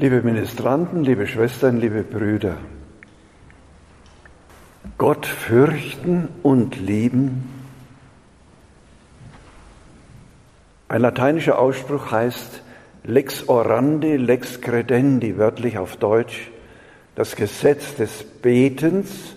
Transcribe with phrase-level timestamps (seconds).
[0.00, 2.56] Liebe Ministranten, liebe Schwestern, liebe Brüder,
[4.96, 7.52] Gott fürchten und lieben.
[10.86, 12.62] Ein lateinischer Ausspruch heißt
[13.02, 16.52] lex orandi, lex credendi, wörtlich auf Deutsch.
[17.16, 19.36] Das Gesetz des Betens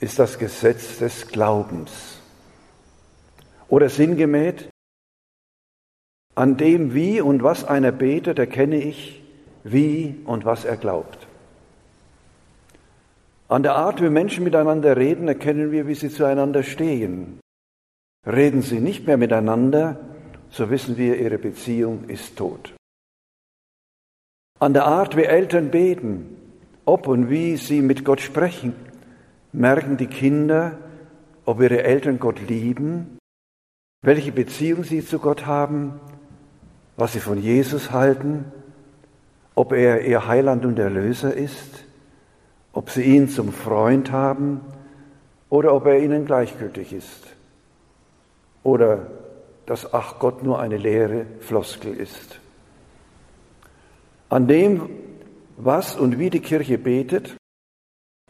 [0.00, 2.20] ist das Gesetz des Glaubens.
[3.68, 4.64] Oder sinngemäß,
[6.34, 9.20] an dem, wie und was einer betet, erkenne ich,
[9.64, 11.26] wie und was er glaubt.
[13.48, 17.40] An der Art, wie Menschen miteinander reden, erkennen wir, wie sie zueinander stehen.
[18.26, 20.00] Reden sie nicht mehr miteinander,
[20.50, 22.74] so wissen wir, ihre Beziehung ist tot.
[24.60, 26.36] An der Art, wie Eltern beten,
[26.84, 28.74] ob und wie sie mit Gott sprechen,
[29.52, 30.78] merken die Kinder,
[31.44, 33.18] ob ihre Eltern Gott lieben,
[34.02, 36.00] welche Beziehung sie zu Gott haben,
[36.96, 38.44] was sie von Jesus halten
[39.54, 41.84] ob er ihr Heiland und Erlöser ist,
[42.72, 44.60] ob sie ihn zum Freund haben
[45.48, 47.34] oder ob er ihnen gleichgültig ist
[48.62, 49.06] oder
[49.66, 52.40] dass Ach Gott nur eine leere Floskel ist.
[54.28, 54.90] An dem,
[55.56, 57.36] was und wie die Kirche betet,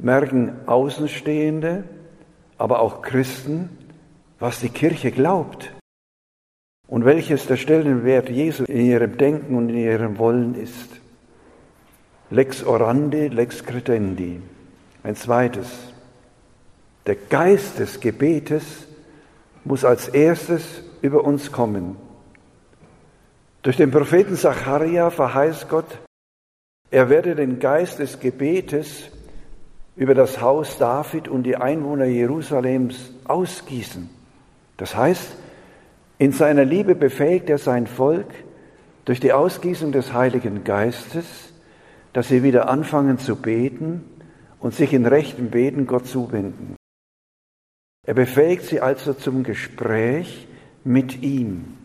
[0.00, 1.84] merken Außenstehende,
[2.58, 3.70] aber auch Christen,
[4.38, 5.72] was die Kirche glaubt
[6.86, 11.00] und welches der Stellenwert Jesu in ihrem Denken und in ihrem Wollen ist.
[12.34, 14.40] Lex orandi, lex credendi.
[15.04, 15.68] Ein zweites.
[17.06, 18.88] Der Geist des Gebetes
[19.62, 21.94] muss als erstes über uns kommen.
[23.62, 25.86] Durch den Propheten Zacharia verheißt Gott,
[26.90, 29.10] er werde den Geist des Gebetes
[29.94, 34.10] über das Haus David und die Einwohner Jerusalems ausgießen.
[34.76, 35.36] Das heißt,
[36.18, 38.26] in seiner Liebe befähigt er sein Volk
[39.04, 41.53] durch die Ausgießung des Heiligen Geistes,
[42.14, 44.04] dass sie wieder anfangen zu beten
[44.60, 46.76] und sich in rechtem Beten Gott zuwenden.
[48.06, 50.46] Er befähigt sie also zum Gespräch
[50.84, 51.76] mit ihm.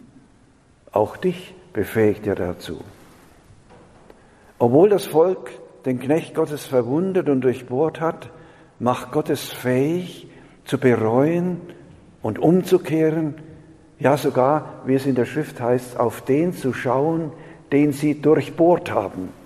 [0.92, 2.80] Auch dich befähigt er dazu.
[4.60, 5.52] Obwohl das Volk
[5.86, 8.30] den Knecht Gottes verwundet und durchbohrt hat,
[8.78, 10.28] macht Gott es fähig,
[10.66, 11.60] zu bereuen
[12.22, 13.36] und umzukehren,
[13.98, 17.32] ja sogar, wie es in der Schrift heißt, auf den zu schauen,
[17.72, 19.39] den sie durchbohrt haben.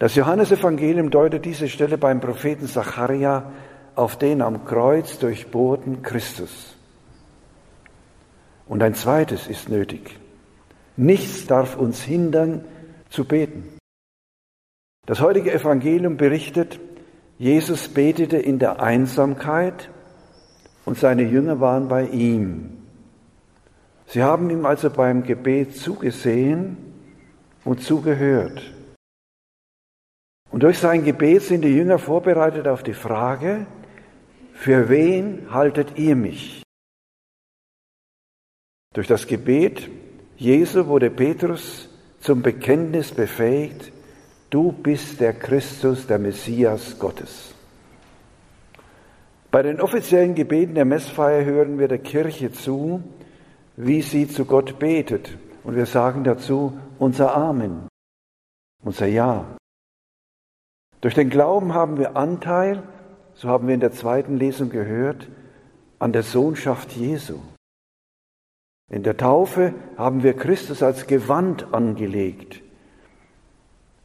[0.00, 3.52] Das Johannesevangelium deutet diese Stelle beim Propheten Zacharia
[3.94, 6.76] auf den am Kreuz durchbohrten Christus.
[8.66, 10.18] Und ein zweites ist nötig.
[10.96, 12.64] Nichts darf uns hindern
[13.08, 13.78] zu beten.
[15.06, 16.80] Das heutige Evangelium berichtet,
[17.38, 19.90] Jesus betete in der Einsamkeit
[20.84, 22.78] und seine Jünger waren bei ihm.
[24.06, 26.78] Sie haben ihm also beim Gebet zugesehen
[27.64, 28.73] und zugehört.
[30.54, 33.66] Und durch sein Gebet sind die Jünger vorbereitet auf die Frage,
[34.52, 36.62] für wen haltet ihr mich?
[38.94, 39.90] Durch das Gebet
[40.36, 41.88] Jesu wurde Petrus
[42.20, 43.90] zum Bekenntnis befähigt,
[44.50, 47.52] du bist der Christus, der Messias Gottes.
[49.50, 53.02] Bei den offiziellen Gebeten der Messfeier hören wir der Kirche zu,
[53.74, 55.36] wie sie zu Gott betet.
[55.64, 57.88] Und wir sagen dazu unser Amen,
[58.84, 59.56] unser Ja.
[61.04, 62.82] Durch den Glauben haben wir Anteil,
[63.34, 65.28] so haben wir in der zweiten Lesung gehört,
[65.98, 67.40] an der Sohnschaft Jesu.
[68.90, 72.62] In der Taufe haben wir Christus als Gewand angelegt.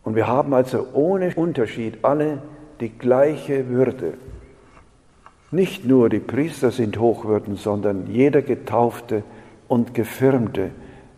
[0.04, 2.42] Und wir haben also ohne Unterschied alle
[2.82, 4.18] die gleiche Würde.
[5.52, 9.24] Nicht nur die Priester sind Hochwürden, sondern jeder Getaufte
[9.70, 10.72] und Gefirmte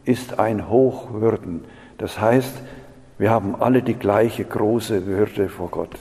[0.06, 1.66] ist ein Hochwürden.
[1.98, 2.62] Das heißt,
[3.22, 5.96] wir haben alle die gleiche große Würde vor Gott.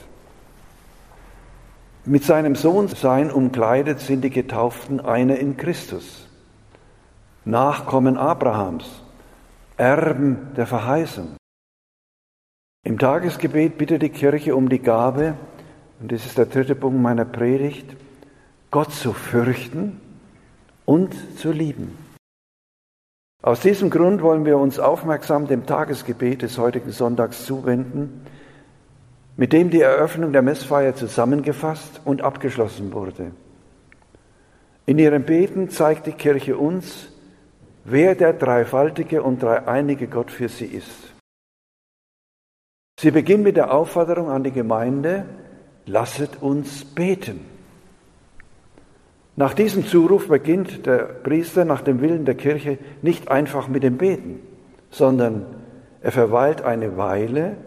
[2.03, 6.27] Mit seinem Sohnsein umkleidet sind die Getauften eine in Christus.
[7.45, 9.03] Nachkommen Abrahams,
[9.77, 11.35] Erben der Verheißung.
[12.83, 15.35] Im Tagesgebet bittet die Kirche um die Gabe,
[15.99, 17.85] und das ist der dritte Punkt meiner Predigt,
[18.71, 20.01] Gott zu fürchten
[20.85, 22.00] und zu lieben.
[23.41, 28.25] Aus diesem Grund wollen wir uns aufmerksam dem Tagesgebet des heutigen Sonntags zuwenden,
[29.35, 33.31] mit dem die Eröffnung der Messfeier zusammengefasst und abgeschlossen wurde.
[34.85, 37.11] In ihrem Beten zeigt die Kirche uns,
[37.83, 41.13] wer der dreifaltige und dreieinige Gott für sie ist.
[42.99, 45.25] Sie beginnt mit der Aufforderung an die Gemeinde,
[45.87, 47.43] lasset uns beten.
[49.35, 53.97] Nach diesem Zuruf beginnt der Priester nach dem Willen der Kirche nicht einfach mit dem
[53.97, 54.39] Beten,
[54.89, 55.45] sondern
[56.03, 57.57] Er verweilt eine Weile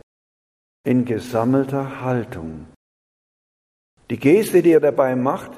[0.82, 2.66] in gesammelter Haltung.
[4.10, 5.52] Die Geste, die er dabei macht,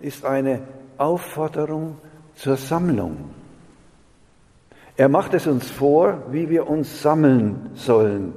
[0.00, 0.60] ist eine
[0.98, 1.98] Aufforderung
[2.34, 3.30] zur Sammlung.
[4.96, 8.34] Er macht es uns vor, wie wir uns sammeln sollen.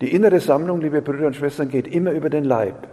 [0.00, 2.86] Die innere Sammlung, liebe Brüder und Schwestern, geht immer über den Leib.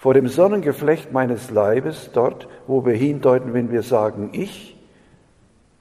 [0.00, 4.74] Vor dem Sonnengeflecht meines Leibes, dort, wo wir hindeuten, wenn wir sagen ich,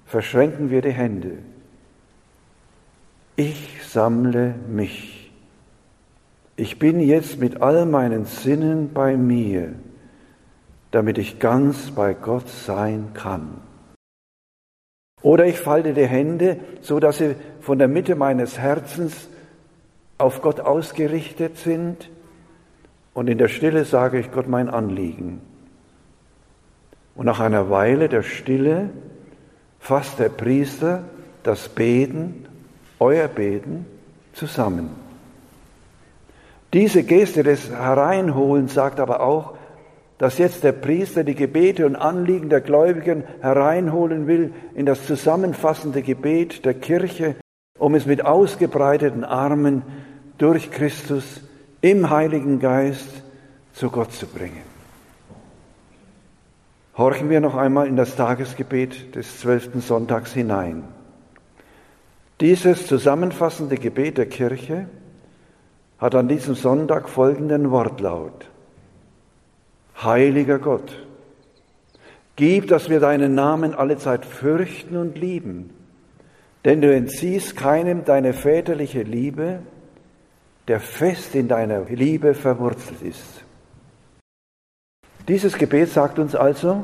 [0.05, 1.37] verschränken wir die Hände.
[3.37, 5.31] Ich sammle mich.
[6.57, 9.71] Ich bin jetzt mit all meinen Sinnen bei mir,
[10.91, 13.61] damit ich ganz bei Gott sein kann.
[15.21, 19.29] Oder ich falte die Hände, so dass sie von der Mitte meines Herzens
[20.17, 22.09] auf Gott ausgerichtet sind
[23.13, 25.41] und in der Stille sage ich Gott mein Anliegen.
[27.15, 28.89] Und nach einer Weile der Stille
[29.79, 31.03] fasst der Priester
[31.43, 32.45] das Beten,
[32.99, 33.85] euer Beten,
[34.33, 34.89] zusammen.
[36.71, 39.55] Diese Geste des Hereinholens sagt aber auch,
[40.19, 46.01] dass jetzt der Priester die Gebete und Anliegen der Gläubigen hereinholen will in das zusammenfassende
[46.01, 47.35] Gebet der Kirche,
[47.77, 49.81] um es mit ausgebreiteten Armen
[50.37, 51.41] durch Christus
[51.81, 53.23] im Heiligen Geist
[53.73, 54.69] zu Gott zu bringen.
[56.97, 60.83] Horchen wir noch einmal in das Tagesgebet des zwölften Sonntags hinein.
[62.41, 64.89] Dieses zusammenfassende Gebet der Kirche
[65.97, 68.49] hat an diesem Sonntag folgenden Wortlaut.
[70.01, 71.05] Heiliger Gott,
[72.35, 75.69] gib, dass wir deinen Namen allezeit fürchten und lieben,
[76.65, 79.59] denn du entziehst keinem deine väterliche Liebe,
[80.69, 83.43] der fest in deiner Liebe verwurzelt ist.
[85.27, 86.83] Dieses Gebet sagt uns also,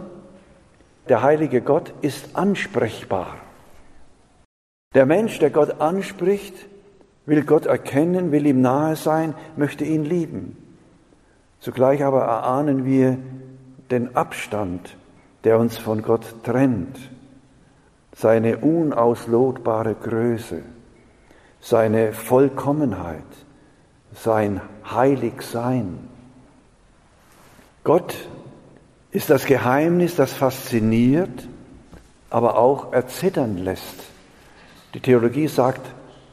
[1.08, 3.38] der heilige Gott ist ansprechbar.
[4.96, 6.66] Der Mensch, der Gott anspricht,
[7.28, 10.58] will Gott erkennen, will ihm nahe sein, möchte ihn lieben.
[11.60, 13.20] Zugleich aber erahnen wir
[13.92, 14.98] den Abstand,
[15.44, 16.98] der uns von Gott trennt,
[18.16, 20.64] seine unauslotbare Größe,
[21.60, 23.45] seine Vollkommenheit,
[24.16, 26.00] sein Heiligsein.
[27.84, 28.16] Gott
[29.12, 31.48] ist das Geheimnis, das fasziniert,
[32.30, 34.04] aber auch erzittern lässt.
[34.94, 35.82] Die Theologie sagt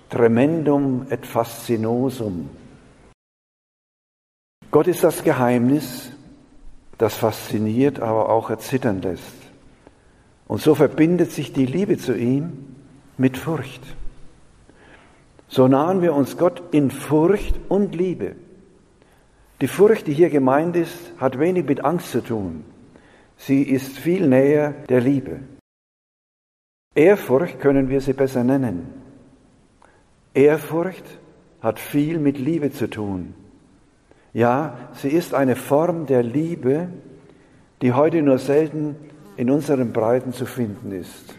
[0.09, 2.51] tremendum et fascinosum.
[4.71, 6.11] Gott ist das Geheimnis,
[6.99, 9.23] das fasziniert, aber auch erzittern lässt.
[10.49, 12.77] Und so verbindet sich die Liebe zu ihm
[13.19, 13.83] mit Furcht.
[15.53, 18.37] So nahen wir uns Gott in Furcht und Liebe.
[19.61, 22.65] Die Furcht, die hier gemeint ist, hat wenig mit Angst zu tun.
[23.37, 25.41] Sie ist viel näher der Liebe.
[26.95, 28.95] Ehrfurcht können wir sie besser nennen.
[30.33, 31.19] Ehrfurcht
[31.61, 33.35] hat viel mit Liebe zu tun.
[34.33, 36.89] Ja, sie ist eine Form der Liebe,
[37.83, 38.97] die heute nur selten
[39.37, 41.37] in unseren Breiten zu finden ist.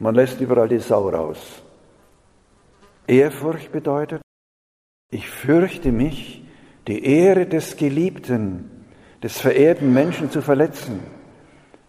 [0.00, 1.60] Man lässt überall die Sau raus.
[3.06, 4.22] Ehrfurcht bedeutet,
[5.10, 6.42] ich fürchte mich,
[6.88, 8.70] die Ehre des Geliebten,
[9.22, 11.00] des verehrten Menschen zu verletzen,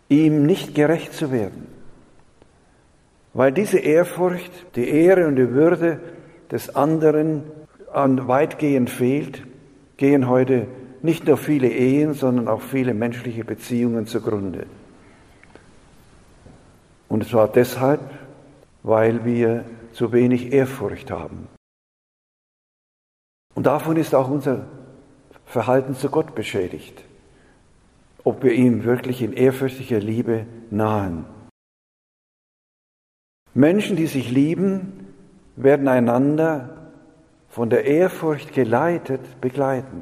[0.10, 1.68] ihm nicht gerecht zu werden.
[3.34, 6.00] Weil diese Ehrfurcht, die Ehre und die Würde
[6.52, 7.44] des anderen
[7.92, 9.44] an weitgehend fehlt,
[9.98, 10.68] gehen heute
[11.02, 14.66] nicht nur viele Ehen, sondern auch viele menschliche Beziehungen zugrunde.
[17.08, 18.02] Und zwar deshalb,
[18.84, 21.48] weil wir zu wenig Ehrfurcht haben.
[23.54, 24.68] Und davon ist auch unser
[25.46, 27.06] Verhalten zu Gott beschädigt,
[28.26, 31.26] ob wir ihm wirklich in ehrfürchtiger Liebe nahen.
[33.54, 35.14] Menschen, die sich lieben,
[35.56, 36.92] werden einander
[37.48, 40.02] von der Ehrfurcht geleitet begleiten.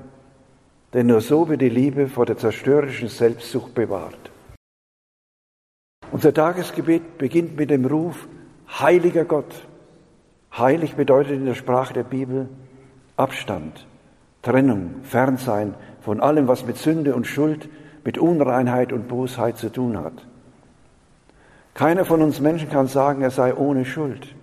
[0.93, 4.31] Denn nur so wird die Liebe vor der zerstörerischen Selbstsucht bewahrt.
[6.12, 8.27] Unser Tagesgebet beginnt mit dem Ruf,
[8.79, 9.67] Heiliger Gott.
[10.57, 12.48] Heilig bedeutet in der Sprache der Bibel
[13.17, 13.88] Abstand,
[14.43, 17.69] Trennung, Fernsein von allem, was mit Sünde und Schuld,
[18.03, 20.13] mit Unreinheit und Bosheit zu tun hat.
[21.74, 24.36] Keiner von uns Menschen kann sagen, er sei ohne Schuld.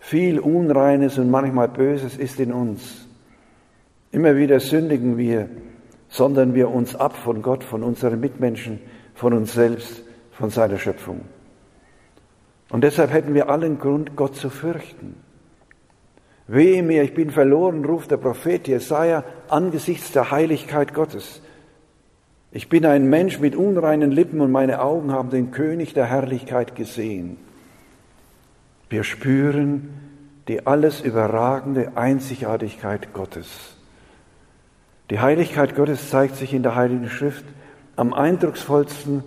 [0.00, 3.06] Viel Unreines und manchmal Böses ist in uns.
[4.12, 5.50] Immer wieder sündigen wir,
[6.08, 8.80] sondern wir uns ab von Gott, von unseren Mitmenschen,
[9.14, 11.20] von uns selbst, von seiner Schöpfung.
[12.70, 15.16] Und deshalb hätten wir allen Grund, Gott zu fürchten.
[16.46, 21.42] Wehe mir, ich bin verloren, ruft der Prophet Jesaja angesichts der Heiligkeit Gottes.
[22.50, 26.74] Ich bin ein Mensch mit unreinen Lippen und meine Augen haben den König der Herrlichkeit
[26.74, 27.36] gesehen.
[28.88, 29.90] Wir spüren
[30.48, 33.76] die alles überragende Einzigartigkeit Gottes.
[35.10, 37.44] Die Heiligkeit Gottes zeigt sich in der Heiligen Schrift
[37.96, 39.22] am eindrucksvollsten,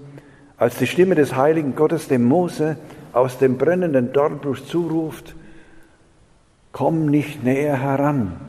[0.58, 2.78] als die Stimme des heiligen Gottes dem Mose
[3.14, 5.36] aus dem brennenden Dornbusch zuruft,
[6.72, 8.40] komm nicht näher heran,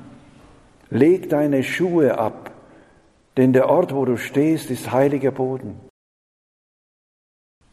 [0.91, 2.51] leg deine Schuhe ab,
[3.37, 5.81] denn der Ort, wo du stehst, ist heiliger Boden.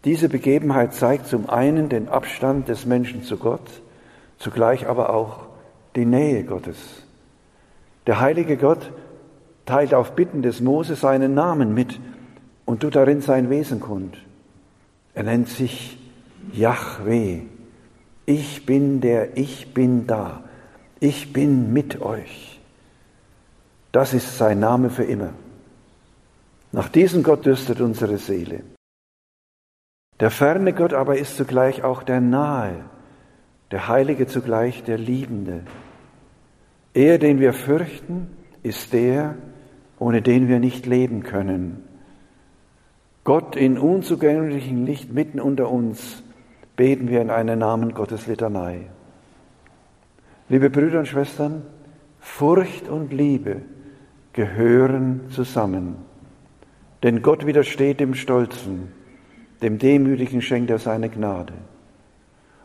[0.05, 3.81] Diese Begebenheit zeigt zum einen den Abstand des Menschen zu Gott,
[4.38, 5.48] zugleich aber auch
[5.96, 7.03] die Nähe Gottes.
[8.08, 8.91] Der heilige Gott
[9.65, 12.00] teilt auf Bitten des Mose seinen Namen mit
[12.65, 14.17] und tut darin sein Wesen kund.
[15.13, 15.99] Er nennt sich
[16.53, 17.41] Yahweh.
[18.25, 20.44] Ich bin der Ich bin da.
[21.00, 22.60] Ich bin mit euch.
[23.91, 25.34] Das ist sein Name für immer.
[26.72, 28.62] Nach diesem Gott dürstet unsere Seele.
[30.20, 32.84] Der ferne Gott aber ist zugleich auch der nahe,
[33.72, 35.63] der Heilige zugleich der Liebende.
[36.94, 38.29] Er, den wir fürchten,
[38.62, 39.36] ist der,
[39.98, 41.84] ohne den wir nicht leben können.
[43.24, 46.24] Gott in unzugänglichem Licht mitten unter uns,
[46.79, 48.83] beten wir in einen Namen Gottes Litanei.
[50.48, 51.63] Liebe Brüder und Schwestern,
[52.21, 53.63] Furcht und Liebe
[54.31, 55.98] gehören zusammen.
[57.03, 58.93] Denn Gott widersteht dem Stolzen,
[59.62, 61.51] dem Demütigen schenkt er seine Gnade.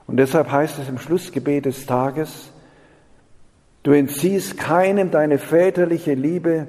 [0.07, 2.53] Und deshalb heißt es im Schlussgebet des Tages,
[3.83, 6.69] du entziehst keinem deine väterliche Liebe,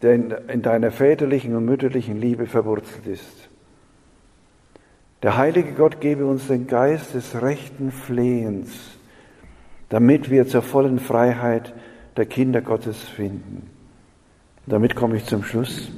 [0.00, 0.14] der
[0.48, 3.49] in deiner väterlichen und mütterlichen Liebe verwurzelt ist.
[5.22, 8.70] Der heilige Gott gebe uns den Geist des rechten Flehens,
[9.90, 11.74] damit wir zur vollen Freiheit
[12.16, 13.68] der Kinder Gottes finden.
[14.66, 15.90] Damit komme ich zum Schluss.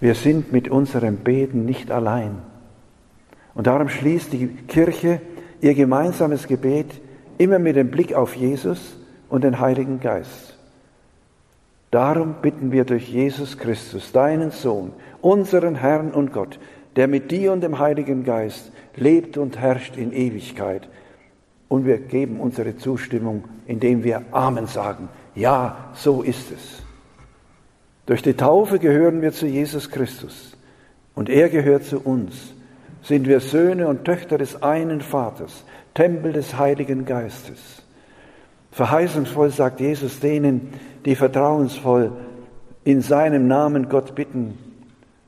[0.00, 2.42] Wir sind mit unserem Beten nicht allein.
[3.54, 5.20] Und darum schließt die Kirche
[5.60, 7.00] ihr gemeinsames Gebet
[7.38, 8.96] immer mit dem Blick auf Jesus
[9.28, 10.58] und den Heiligen Geist.
[11.90, 16.58] Darum bitten wir durch Jesus Christus, deinen Sohn, unseren Herrn und Gott,
[16.96, 20.88] der mit dir und dem Heiligen Geist lebt und herrscht in Ewigkeit.
[21.68, 25.08] Und wir geben unsere Zustimmung, indem wir Amen sagen.
[25.34, 26.82] Ja, so ist es.
[28.06, 30.56] Durch die Taufe gehören wir zu Jesus Christus
[31.14, 32.54] und er gehört zu uns.
[33.02, 37.82] Sind wir Söhne und Töchter des einen Vaters, Tempel des Heiligen Geistes.
[38.72, 42.12] Verheißungsvoll sagt Jesus denen, die vertrauensvoll
[42.84, 44.58] in seinem Namen Gott bitten,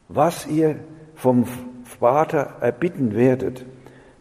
[0.09, 0.77] was ihr
[1.23, 1.45] vom
[1.85, 3.65] Vater erbitten werdet,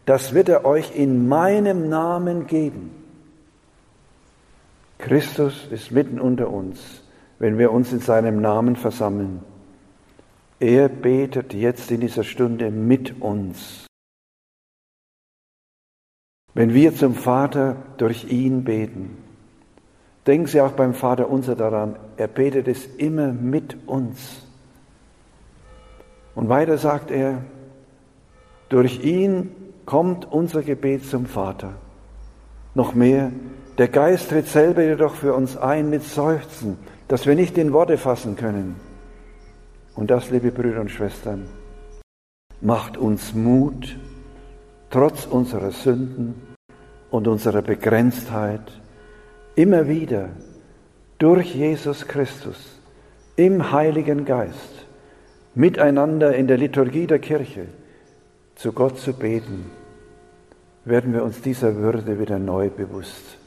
[0.06, 2.92] das wird er euch in meinem Namen geben.
[4.98, 7.02] Christus ist mitten unter uns,
[7.40, 9.42] wenn wir uns in seinem Namen versammeln.
[10.60, 13.86] Er betet jetzt in dieser Stunde mit uns.
[16.54, 19.16] Wenn wir zum Vater durch ihn beten,
[20.24, 24.41] denken Sie auch beim Vater unser daran, er betet es immer mit uns.
[26.34, 27.42] Und weiter sagt er,
[28.68, 29.50] durch ihn
[29.84, 31.74] kommt unser Gebet zum Vater.
[32.74, 33.30] Noch mehr,
[33.78, 37.98] der Geist tritt selber jedoch für uns ein mit Seufzen, dass wir nicht in Worte
[37.98, 38.76] fassen können.
[39.94, 41.48] Und das, liebe Brüder und Schwestern,
[42.62, 43.98] macht uns Mut,
[44.88, 46.34] trotz unserer Sünden
[47.10, 48.80] und unserer Begrenztheit,
[49.54, 50.30] immer wieder
[51.18, 52.80] durch Jesus Christus
[53.36, 54.81] im Heiligen Geist
[55.54, 57.66] miteinander in der Liturgie der Kirche
[58.54, 59.70] zu Gott zu beten,
[60.84, 63.38] werden wir uns dieser Würde wieder neu bewusst.